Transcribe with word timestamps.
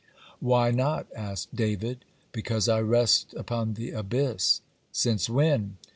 "Why 0.39 0.71
not?" 0.71 1.05
asked 1.15 1.55
David. 1.55 2.05
"Because 2.31 2.67
I 2.67 2.81
rest 2.81 3.35
upon 3.35 3.75
the 3.75 3.91
abyss." 3.91 4.61
"Since 4.91 5.29
when?" 5.29 5.77